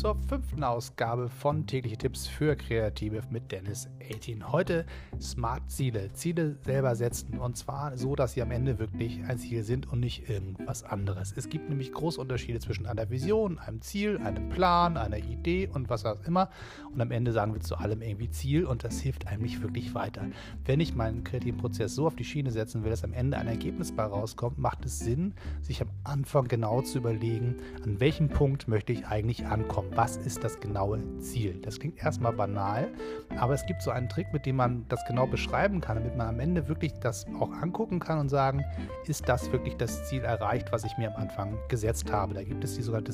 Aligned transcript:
zur 0.00 0.16
fünften 0.16 0.64
Ausgabe 0.64 1.28
von 1.28 1.66
Tägliche 1.68 1.96
Tipps 1.96 2.26
für 2.26 2.56
Kreative 2.56 3.22
mit 3.30 3.52
Dennis 3.52 3.88
18. 4.12 4.50
Heute 4.50 4.86
Smart 5.20 5.70
Ziele. 5.70 6.12
Ziele 6.12 6.56
selber 6.64 6.96
setzen 6.96 7.38
und 7.38 7.56
zwar 7.56 7.96
so, 7.96 8.16
dass 8.16 8.32
sie 8.32 8.42
am 8.42 8.50
Ende 8.50 8.80
wirklich 8.80 9.22
ein 9.24 9.38
Ziel 9.38 9.62
sind 9.62 9.90
und 9.90 10.00
nicht 10.00 10.28
irgendwas 10.28 10.82
anderes. 10.82 11.32
Es 11.36 11.48
gibt 11.48 11.68
nämlich 11.68 11.92
große 11.92 12.20
Unterschiede 12.20 12.58
zwischen 12.58 12.86
einer 12.86 13.08
Vision, 13.08 13.58
einem 13.58 13.82
Ziel, 13.82 14.18
einem 14.18 14.48
Plan, 14.48 14.96
einer 14.96 15.18
Idee 15.18 15.70
und 15.72 15.88
was 15.88 16.04
auch 16.04 16.22
immer. 16.24 16.50
Und 16.92 17.00
am 17.00 17.12
Ende 17.12 17.30
sagen 17.30 17.54
wir 17.54 17.60
zu 17.60 17.76
allem 17.76 18.02
irgendwie 18.02 18.30
Ziel 18.30 18.66
und 18.66 18.82
das 18.82 19.00
hilft 19.00 19.28
einem 19.28 19.42
nicht 19.42 19.62
wirklich 19.62 19.94
weiter. 19.94 20.26
Wenn 20.64 20.80
ich 20.80 20.96
meinen 20.96 21.22
kreativen 21.22 21.60
Prozess 21.60 21.94
so 21.94 22.06
auf 22.08 22.16
die 22.16 22.24
Schiene 22.24 22.50
setzen 22.50 22.82
will, 22.82 22.90
dass 22.90 23.04
am 23.04 23.12
Ende 23.12 23.38
ein 23.38 23.46
Ergebnis 23.46 23.92
bei 23.92 24.04
rauskommt, 24.04 24.58
macht 24.58 24.84
es 24.84 24.98
Sinn, 24.98 25.34
sich 25.62 25.80
am 25.80 25.90
Anfang 26.02 26.48
genau 26.48 26.82
zu 26.82 26.98
überlegen, 26.98 27.56
an 27.84 28.00
welchem 28.00 28.28
Punkt 28.28 28.66
möchte 28.66 28.92
ich 28.92 29.06
eigentlich 29.06 29.46
ankommen. 29.46 29.83
Was 29.90 30.16
ist 30.16 30.42
das 30.42 30.58
genaue 30.60 31.00
Ziel? 31.18 31.60
Das 31.62 31.78
klingt 31.78 32.02
erstmal 32.02 32.32
banal, 32.32 32.88
aber 33.36 33.54
es 33.54 33.64
gibt 33.66 33.82
so 33.82 33.90
einen 33.90 34.08
Trick, 34.08 34.32
mit 34.32 34.46
dem 34.46 34.56
man 34.56 34.86
das 34.88 35.04
genau 35.06 35.26
beschreiben 35.26 35.80
kann, 35.80 35.96
damit 35.96 36.16
man 36.16 36.28
am 36.28 36.40
Ende 36.40 36.68
wirklich 36.68 36.92
das 37.00 37.26
auch 37.38 37.52
angucken 37.52 38.00
kann 38.00 38.18
und 38.18 38.28
sagen, 38.28 38.64
ist 39.06 39.28
das 39.28 39.50
wirklich 39.52 39.76
das 39.76 40.08
Ziel 40.08 40.22
erreicht, 40.22 40.72
was 40.72 40.84
ich 40.84 40.96
mir 40.98 41.14
am 41.14 41.22
Anfang 41.22 41.56
gesetzt 41.68 42.10
habe? 42.10 42.34
Da 42.34 42.42
gibt 42.42 42.64
es 42.64 42.74
die 42.74 42.82
sogenannte 42.82 43.12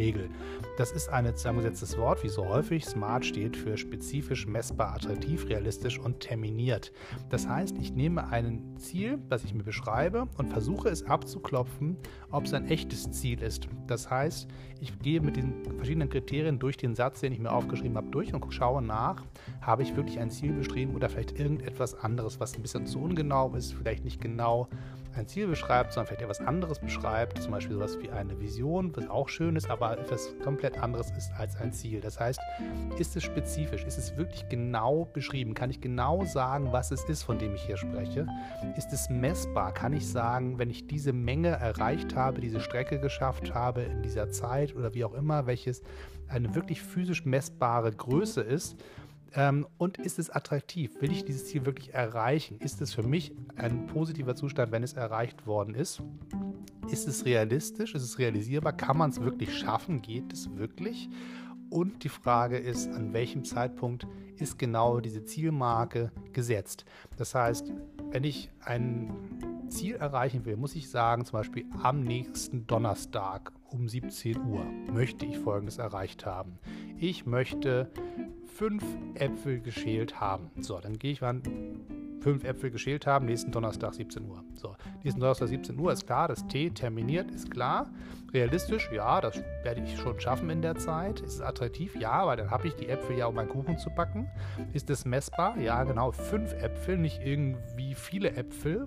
Smart-Zielregel. 0.00 0.30
Das 0.76 0.92
ist 0.92 1.08
ein 1.08 1.26
zusammengesetztes 1.36 1.98
Wort, 1.98 2.22
wie 2.22 2.28
so 2.28 2.46
häufig. 2.46 2.84
Smart 2.84 3.24
steht 3.24 3.56
für 3.56 3.76
spezifisch, 3.76 4.46
messbar, 4.46 4.94
attraktiv, 4.94 5.46
realistisch 5.48 5.98
und 5.98 6.20
terminiert. 6.20 6.92
Das 7.28 7.46
heißt, 7.46 7.76
ich 7.78 7.92
nehme 7.92 8.28
ein 8.28 8.76
Ziel, 8.78 9.18
das 9.28 9.44
ich 9.44 9.52
mir 9.52 9.62
beschreibe 9.62 10.26
und 10.38 10.48
versuche 10.48 10.88
es 10.88 11.04
abzuklopfen, 11.04 11.96
ob 12.30 12.44
es 12.44 12.54
ein 12.54 12.68
echtes 12.68 13.10
Ziel 13.10 13.42
ist. 13.42 13.68
Das 13.86 14.10
heißt, 14.10 14.48
ich 14.80 14.98
gehe 15.00 15.20
mit 15.20 15.36
den 15.36 15.64
verschiedenen 15.76 16.08
Kriterien 16.08 16.58
durch 16.58 16.76
den 16.76 16.94
Satz, 16.94 17.20
den 17.20 17.32
ich 17.32 17.38
mir 17.38 17.52
aufgeschrieben 17.52 17.96
habe, 17.96 18.10
durch 18.10 18.32
und 18.32 18.50
schaue 18.52 18.80
nach, 18.80 19.22
habe 19.60 19.82
ich 19.82 19.96
wirklich 19.96 20.18
ein 20.18 20.30
Ziel 20.30 20.52
beschrieben 20.52 20.94
oder 20.94 21.10
vielleicht 21.10 21.38
irgendetwas 21.38 21.94
anderes, 21.94 22.40
was 22.40 22.54
ein 22.54 22.62
bisschen 22.62 22.86
zu 22.86 23.00
ungenau 23.00 23.54
ist, 23.54 23.74
vielleicht 23.74 24.04
nicht 24.04 24.20
genau 24.20 24.68
ein 25.14 25.26
Ziel 25.26 25.46
beschreibt, 25.46 25.92
sondern 25.92 26.06
vielleicht 26.06 26.22
etwas 26.22 26.40
anderes 26.40 26.78
beschreibt, 26.78 27.42
zum 27.42 27.52
Beispiel 27.52 27.74
sowas 27.74 27.98
wie 28.00 28.10
eine 28.10 28.38
Vision, 28.40 28.94
was 28.96 29.08
auch 29.08 29.28
schön 29.28 29.56
ist, 29.56 29.70
aber 29.70 29.98
etwas 29.98 30.34
komplett 30.42 30.78
anderes 30.78 31.10
ist 31.12 31.32
als 31.36 31.56
ein 31.56 31.72
Ziel. 31.72 32.00
Das 32.00 32.18
heißt, 32.18 32.40
ist 32.98 33.16
es 33.16 33.22
spezifisch, 33.22 33.84
ist 33.84 33.98
es 33.98 34.16
wirklich 34.16 34.48
genau 34.48 35.06
beschrieben, 35.12 35.54
kann 35.54 35.70
ich 35.70 35.80
genau 35.80 36.24
sagen, 36.24 36.72
was 36.72 36.90
es 36.90 37.04
ist, 37.04 37.22
von 37.22 37.38
dem 37.38 37.54
ich 37.54 37.62
hier 37.62 37.76
spreche? 37.76 38.26
Ist 38.76 38.92
es 38.92 39.08
messbar, 39.10 39.72
kann 39.72 39.92
ich 39.92 40.08
sagen, 40.08 40.58
wenn 40.58 40.70
ich 40.70 40.86
diese 40.86 41.12
Menge 41.12 41.48
erreicht 41.48 42.14
habe, 42.14 42.40
diese 42.40 42.60
Strecke 42.60 43.00
geschafft 43.00 43.54
habe 43.54 43.82
in 43.82 44.02
dieser 44.02 44.30
Zeit 44.30 44.74
oder 44.76 44.94
wie 44.94 45.04
auch 45.04 45.14
immer, 45.14 45.46
welches 45.46 45.82
eine 46.28 46.54
wirklich 46.54 46.80
physisch 46.82 47.24
messbare 47.24 47.90
Größe 47.90 48.40
ist, 48.40 48.76
ähm, 49.34 49.66
und 49.78 49.98
ist 49.98 50.18
es 50.18 50.30
attraktiv? 50.30 51.00
Will 51.00 51.12
ich 51.12 51.24
dieses 51.24 51.46
Ziel 51.46 51.66
wirklich 51.66 51.94
erreichen? 51.94 52.58
Ist 52.58 52.80
es 52.80 52.94
für 52.94 53.02
mich 53.02 53.32
ein 53.56 53.86
positiver 53.86 54.34
Zustand, 54.34 54.72
wenn 54.72 54.82
es 54.82 54.94
erreicht 54.94 55.46
worden 55.46 55.74
ist? 55.74 56.02
Ist 56.90 57.06
es 57.06 57.24
realistisch? 57.24 57.94
Ist 57.94 58.02
es 58.02 58.18
realisierbar? 58.18 58.72
Kann 58.72 58.96
man 58.96 59.10
es 59.10 59.20
wirklich 59.20 59.56
schaffen? 59.56 60.02
Geht 60.02 60.32
es 60.32 60.54
wirklich? 60.56 61.08
Und 61.70 62.02
die 62.02 62.08
Frage 62.08 62.58
ist, 62.58 62.88
an 62.88 63.12
welchem 63.12 63.44
Zeitpunkt 63.44 64.06
ist 64.36 64.58
genau 64.58 64.98
diese 64.98 65.24
Zielmarke 65.24 66.10
gesetzt? 66.32 66.84
Das 67.16 67.34
heißt, 67.34 67.72
wenn 68.10 68.24
ich 68.24 68.50
ein 68.64 69.12
Ziel 69.70 69.96
erreichen 69.96 70.44
will, 70.44 70.56
muss 70.56 70.74
ich 70.74 70.90
sagen, 70.90 71.24
zum 71.24 71.38
Beispiel 71.38 71.64
am 71.82 72.02
nächsten 72.02 72.66
Donnerstag 72.66 73.52
um 73.70 73.88
17 73.88 74.36
Uhr 74.36 74.64
möchte 74.92 75.24
ich 75.24 75.38
Folgendes 75.38 75.78
erreicht 75.78 76.26
haben. 76.26 76.58
Ich 76.98 77.24
möchte 77.24 77.90
fünf 78.44 78.84
Äpfel 79.14 79.60
geschält 79.60 80.20
haben. 80.20 80.50
So, 80.60 80.78
dann 80.78 80.98
gehe 80.98 81.12
ich 81.12 81.20
mal 81.20 81.40
fünf 82.20 82.44
Äpfel 82.44 82.70
geschält 82.70 83.06
haben, 83.06 83.26
nächsten 83.26 83.50
Donnerstag 83.50 83.94
17 83.94 84.24
Uhr. 84.28 84.44
So, 84.54 84.76
nächsten 85.02 85.20
Donnerstag 85.20 85.48
17 85.48 85.78
Uhr 85.78 85.92
ist 85.92 86.06
klar, 86.06 86.28
das 86.28 86.46
T 86.46 86.70
terminiert, 86.70 87.30
ist 87.30 87.50
klar. 87.50 87.90
Realistisch, 88.32 88.88
ja, 88.92 89.20
das 89.20 89.42
werde 89.64 89.82
ich 89.82 89.98
schon 89.98 90.20
schaffen 90.20 90.50
in 90.50 90.62
der 90.62 90.76
Zeit. 90.76 91.20
Ist 91.20 91.34
es 91.34 91.40
attraktiv? 91.40 91.96
Ja, 91.96 92.26
weil 92.26 92.36
dann 92.36 92.50
habe 92.50 92.68
ich 92.68 92.74
die 92.74 92.88
Äpfel 92.88 93.18
ja, 93.18 93.26
um 93.26 93.34
meinen 93.34 93.48
Kuchen 93.48 93.76
zu 93.78 93.90
backen. 93.90 94.30
Ist 94.72 94.88
es 94.88 95.04
messbar? 95.04 95.58
Ja, 95.58 95.82
genau, 95.82 96.12
fünf 96.12 96.52
Äpfel, 96.54 96.96
nicht 96.96 97.20
irgendwie 97.24 97.94
viele 97.94 98.32
Äpfel. 98.36 98.86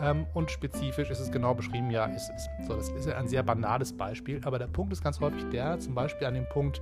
Ähm, 0.00 0.26
und 0.34 0.50
spezifisch 0.50 1.10
ist 1.10 1.18
es 1.18 1.32
genau 1.32 1.54
beschrieben, 1.54 1.90
ja, 1.90 2.04
ist 2.06 2.30
es. 2.36 2.48
So, 2.68 2.76
das 2.76 2.88
ist 2.90 3.06
ja 3.06 3.16
ein 3.16 3.26
sehr 3.26 3.42
banales 3.42 3.92
Beispiel, 3.92 4.40
aber 4.44 4.58
der 4.58 4.68
Punkt 4.68 4.92
ist 4.92 5.02
ganz 5.02 5.18
häufig 5.18 5.44
der, 5.50 5.80
zum 5.80 5.94
Beispiel 5.94 6.26
an 6.26 6.34
dem 6.34 6.48
Punkt, 6.48 6.80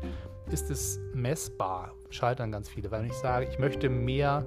ist 0.51 0.71
es 0.71 1.01
messbar? 1.15 1.93
Scheitern 2.11 2.53
ganz 2.53 2.69
viele, 2.69 2.91
weil 2.91 3.07
ich 3.07 3.15
sage, 3.15 3.47
ich 3.51 3.59
möchte 3.59 3.89
mehr 3.89 4.45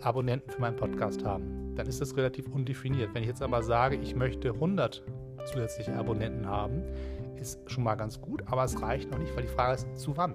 Abonnenten 0.00 0.50
für 0.50 0.60
meinen 0.60 0.76
Podcast 0.76 1.24
haben, 1.24 1.74
dann 1.76 1.86
ist 1.86 2.00
das 2.00 2.16
relativ 2.16 2.46
undefiniert. 2.48 3.10
Wenn 3.12 3.22
ich 3.22 3.28
jetzt 3.28 3.42
aber 3.42 3.62
sage, 3.62 3.96
ich 3.96 4.14
möchte 4.14 4.50
100 4.50 5.02
zusätzliche 5.46 5.94
Abonnenten 5.94 6.46
haben, 6.46 6.82
ist 7.40 7.60
schon 7.70 7.84
mal 7.84 7.94
ganz 7.94 8.20
gut, 8.20 8.42
aber 8.46 8.64
es 8.64 8.80
reicht 8.80 9.10
noch 9.10 9.18
nicht, 9.18 9.34
weil 9.36 9.42
die 9.42 9.48
Frage 9.48 9.74
ist, 9.74 9.98
zu 9.98 10.16
wann? 10.16 10.34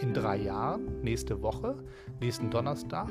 In 0.00 0.14
drei 0.14 0.36
Jahren, 0.36 1.00
nächste 1.02 1.42
Woche, 1.42 1.76
nächsten 2.20 2.50
Donnerstag, 2.50 3.08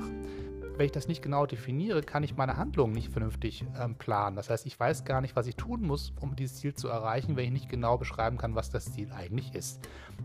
wenn 0.77 0.85
ich 0.85 0.91
das 0.91 1.07
nicht 1.07 1.21
genau 1.21 1.45
definiere, 1.45 2.01
kann 2.01 2.23
ich 2.23 2.35
meine 2.37 2.57
Handlungen 2.57 2.93
nicht 2.93 3.11
vernünftig 3.11 3.65
ähm, 3.79 3.95
planen. 3.95 4.35
Das 4.35 4.49
heißt, 4.49 4.65
ich 4.65 4.79
weiß 4.79 5.05
gar 5.05 5.21
nicht, 5.21 5.35
was 5.35 5.47
ich 5.47 5.55
tun 5.55 5.81
muss, 5.81 6.13
um 6.21 6.35
dieses 6.35 6.57
Ziel 6.57 6.73
zu 6.73 6.87
erreichen, 6.87 7.35
wenn 7.35 7.45
ich 7.45 7.51
nicht 7.51 7.69
genau 7.69 7.97
beschreiben 7.97 8.37
kann, 8.37 8.55
was 8.55 8.69
das 8.69 8.93
Ziel 8.93 9.11
eigentlich 9.11 9.55
ist. 9.55 9.79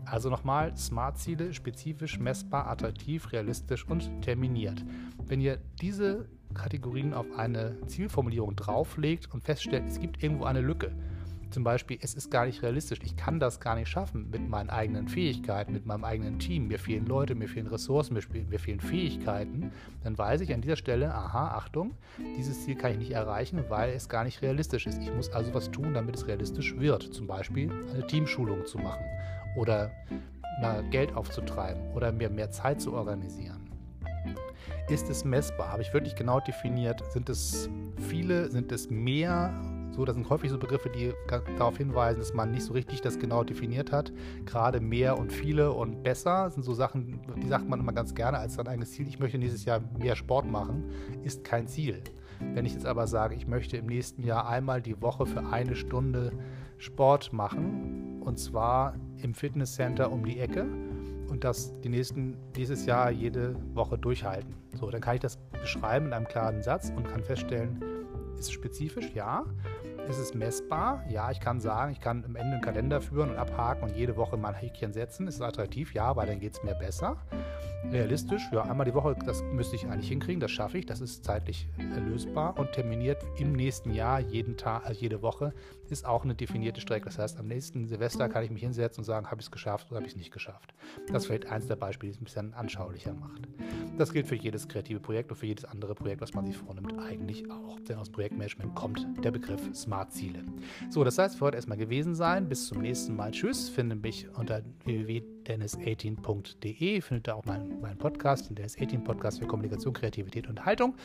Also 0.05 0.29
nochmal, 0.29 0.75
Smart-Ziele, 0.77 1.53
spezifisch, 1.53 2.19
messbar, 2.19 2.67
attraktiv, 2.67 3.31
realistisch 3.31 3.87
und 3.87 4.21
terminiert. 4.21 4.83
Wenn 5.25 5.41
ihr 5.41 5.57
diese 5.81 6.29
Kategorien 6.53 7.13
auf 7.13 7.25
eine 7.35 7.77
Zielformulierung 7.87 8.55
drauflegt 8.55 9.33
und 9.33 9.43
feststellt, 9.43 9.85
es 9.87 9.99
gibt 9.99 10.21
irgendwo 10.21 10.45
eine 10.45 10.61
Lücke, 10.61 10.91
zum 11.53 11.63
Beispiel, 11.63 11.99
es 12.01 12.15
ist 12.15 12.31
gar 12.31 12.45
nicht 12.45 12.63
realistisch, 12.63 12.99
ich 13.03 13.15
kann 13.15 13.39
das 13.39 13.59
gar 13.59 13.75
nicht 13.75 13.87
schaffen 13.87 14.29
mit 14.31 14.49
meinen 14.49 14.71
eigenen 14.71 15.07
Fähigkeiten, 15.07 15.71
mit 15.71 15.85
meinem 15.85 16.03
eigenen 16.03 16.39
Team, 16.39 16.67
mir 16.67 16.79
fehlen 16.79 17.05
Leute, 17.05 17.35
mir 17.35 17.47
fehlen 17.47 17.67
Ressourcen, 17.67 18.15
mir, 18.15 18.59
fehlen 18.59 18.79
Fähigkeiten, 18.79 19.71
dann 20.03 20.17
weiß 20.17 20.41
ich 20.41 20.51
an 20.53 20.61
dieser 20.61 20.75
Stelle, 20.75 21.13
aha, 21.13 21.49
Achtung, 21.49 21.91
dieses 22.37 22.65
Ziel 22.65 22.75
kann 22.75 22.93
ich 22.93 22.97
nicht 22.97 23.11
erreichen, 23.11 23.63
weil 23.69 23.93
es 23.93 24.09
gar 24.09 24.23
nicht 24.23 24.41
realistisch 24.41 24.87
ist. 24.87 24.99
Ich 25.01 25.13
muss 25.13 25.29
also 25.29 25.53
was 25.53 25.69
tun, 25.69 25.93
damit 25.93 26.15
es 26.15 26.27
realistisch 26.27 26.75
wird. 26.77 27.03
Zum 27.13 27.27
Beispiel 27.27 27.71
eine 27.93 28.05
Teamschulung 28.07 28.65
zu 28.65 28.79
machen 28.79 29.05
oder 29.55 29.91
mal 30.59 30.83
Geld 30.89 31.15
aufzutreiben 31.15 31.91
oder 31.93 32.11
mir 32.11 32.29
mehr 32.29 32.49
Zeit 32.49 32.81
zu 32.81 32.93
organisieren. 32.93 33.69
Ist 34.89 35.09
es 35.09 35.23
messbar? 35.23 35.69
Habe 35.71 35.81
ich 35.81 35.93
wirklich 35.93 36.15
genau 36.15 36.39
definiert? 36.39 37.03
Sind 37.11 37.29
es 37.29 37.69
viele? 38.09 38.49
Sind 38.49 38.71
es 38.71 38.89
mehr? 38.89 39.53
So, 39.95 40.05
das 40.05 40.15
sind 40.15 40.27
häufig 40.29 40.49
so 40.49 40.57
Begriffe, 40.57 40.89
die 40.89 41.13
darauf 41.27 41.77
hinweisen, 41.77 42.19
dass 42.19 42.33
man 42.33 42.51
nicht 42.51 42.63
so 42.63 42.73
richtig 42.73 43.01
das 43.01 43.19
genau 43.19 43.43
definiert 43.43 43.91
hat. 43.91 44.11
Gerade 44.45 44.79
mehr 44.79 45.19
und 45.19 45.31
viele 45.31 45.71
und 45.71 46.01
besser 46.01 46.49
sind 46.49 46.63
so 46.63 46.73
Sachen, 46.73 47.21
die 47.37 47.47
sagt 47.47 47.69
man 47.69 47.79
immer 47.79 47.93
ganz 47.93 48.15
gerne 48.15 48.39
als 48.39 48.55
sein 48.55 48.67
eigenes 48.67 48.91
Ziel. 48.91 49.07
Ich 49.07 49.19
möchte 49.19 49.37
nächstes 49.37 49.65
Jahr 49.65 49.81
mehr 49.99 50.15
Sport 50.15 50.49
machen, 50.49 50.85
ist 51.23 51.43
kein 51.43 51.67
Ziel. 51.67 52.01
Wenn 52.55 52.65
ich 52.65 52.73
jetzt 52.73 52.87
aber 52.87 53.05
sage, 53.05 53.35
ich 53.35 53.47
möchte 53.47 53.77
im 53.77 53.85
nächsten 53.85 54.23
Jahr 54.23 54.49
einmal 54.49 54.81
die 54.81 54.99
Woche 54.99 55.27
für 55.27 55.45
eine 55.45 55.75
Stunde 55.75 56.31
Sport 56.79 57.31
machen, 57.31 58.19
und 58.21 58.39
zwar 58.39 58.95
im 59.21 59.35
Fitnesscenter 59.35 60.11
um 60.11 60.25
die 60.25 60.39
Ecke 60.39 60.65
und 61.29 61.43
das 61.43 61.79
die 61.81 61.89
nächsten, 61.89 62.35
dieses 62.55 62.87
Jahr 62.87 63.11
jede 63.11 63.55
Woche 63.75 63.97
durchhalten. 63.97 64.55
So, 64.73 64.89
dann 64.89 65.01
kann 65.01 65.15
ich 65.15 65.21
das 65.21 65.37
beschreiben 65.51 66.07
in 66.07 66.13
einem 66.13 66.27
klaren 66.27 66.63
Satz 66.63 66.91
und 66.95 67.07
kann 67.07 67.23
feststellen, 67.23 67.81
ist 68.33 68.45
es 68.45 68.51
spezifisch? 68.51 69.11
Ja. 69.13 69.45
Ist 70.09 70.17
es 70.17 70.33
messbar? 70.33 71.05
Ja, 71.09 71.31
ich 71.31 71.39
kann 71.39 71.61
sagen, 71.61 71.93
ich 71.93 72.01
kann 72.01 72.25
am 72.25 72.35
Ende 72.35 72.53
einen 72.53 72.61
Kalender 72.61 72.99
führen 72.99 73.29
und 73.31 73.37
abhaken 73.37 73.83
und 73.83 73.95
jede 73.95 74.17
Woche 74.17 74.35
mal 74.35 74.49
ein 74.49 74.55
Häkchen 74.55 74.91
setzen. 74.91 75.27
Ist 75.27 75.35
es 75.35 75.41
attraktiv? 75.41 75.93
Ja, 75.93 76.15
weil 76.15 76.27
dann 76.27 76.41
geht 76.41 76.53
es 76.53 76.63
mir 76.63 76.75
besser. 76.75 77.17
Realistisch? 77.89 78.41
Ja, 78.51 78.63
einmal 78.63 78.85
die 78.85 78.93
Woche, 78.93 79.15
das 79.25 79.41
müsste 79.43 79.75
ich 79.75 79.85
eigentlich 79.85 80.09
hinkriegen, 80.09 80.39
das 80.39 80.51
schaffe 80.51 80.77
ich, 80.77 80.85
das 80.85 81.01
ist 81.01 81.23
zeitlich 81.23 81.67
lösbar 82.07 82.57
und 82.57 82.71
terminiert 82.71 83.23
im 83.37 83.53
nächsten 83.53 83.93
Jahr, 83.93 84.19
jeden 84.19 84.57
Tag, 84.57 84.85
also 84.85 84.99
jede 84.99 85.21
Woche, 85.21 85.53
ist 85.89 86.05
auch 86.05 86.23
eine 86.23 86.35
definierte 86.35 86.81
Strecke. 86.81 87.05
Das 87.05 87.19
heißt, 87.19 87.39
am 87.39 87.47
nächsten 87.47 87.87
Silvester 87.87 88.29
kann 88.29 88.43
ich 88.43 88.51
mich 88.51 88.63
hinsetzen 88.63 89.01
und 89.01 89.05
sagen, 89.05 89.27
habe 89.27 89.41
ich 89.41 89.47
es 89.47 89.51
geschafft 89.51 89.87
oder 89.89 89.97
habe 89.97 90.07
ich 90.07 90.13
es 90.13 90.17
nicht 90.17 90.31
geschafft. 90.31 90.73
Das 91.07 91.23
ist 91.23 91.27
vielleicht 91.27 91.47
eins 91.47 91.67
der 91.67 91.75
Beispiele, 91.75 92.11
die 92.11 92.15
es 92.15 92.21
ein 92.21 92.25
bisschen 92.25 92.53
anschaulicher 92.53 93.13
macht. 93.13 93.47
Das 93.97 94.11
gilt 94.11 94.27
für 94.27 94.35
jedes 94.35 94.67
kreative 94.67 94.99
Projekt 94.99 95.31
und 95.31 95.37
für 95.37 95.45
jedes 95.45 95.63
andere 95.65 95.93
Projekt, 95.93 96.21
was 96.21 96.33
man 96.33 96.45
sich 96.45 96.57
vornimmt, 96.57 96.97
eigentlich 96.99 97.49
auch. 97.51 97.79
Denn 97.81 97.97
aus 97.97 98.09
Projektmanagement 98.09 98.73
kommt 98.75 99.05
der 99.23 99.31
Begriff 99.31 99.61
Smart 99.73 100.11
Ziele. 100.11 100.43
So, 100.89 101.03
das 101.03 101.17
heißt 101.17 101.37
für 101.37 101.45
heute 101.45 101.57
erstmal 101.57 101.77
gewesen 101.77 102.15
sein. 102.15 102.49
Bis 102.49 102.67
zum 102.67 102.81
nächsten 102.81 103.15
Mal. 103.15 103.31
Tschüss. 103.31 103.69
Finde 103.69 103.95
mich 103.95 104.27
unter 104.35 104.63
www.dennis18.de. 104.85 107.01
Findet 107.01 107.27
da 107.27 107.35
auch 107.35 107.45
meinen, 107.45 107.79
meinen 107.81 107.97
Podcast, 107.97 108.49
den 108.49 108.57
Dennis18 108.57 109.03
Podcast 109.03 109.39
für 109.39 109.45
Kommunikation, 109.45 109.93
Kreativität 109.93 110.47
und 110.47 110.65
Haltung. 110.65 110.95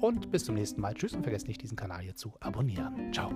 Und 0.00 0.32
bis 0.32 0.44
zum 0.44 0.56
nächsten 0.56 0.80
Mal. 0.80 0.94
Tschüss 0.94 1.14
und 1.14 1.22
vergesst 1.22 1.46
nicht, 1.46 1.62
diesen 1.62 1.76
Kanal 1.76 2.02
hier 2.02 2.16
zu 2.16 2.32
abonnieren. 2.40 3.12
Ciao. 3.12 3.30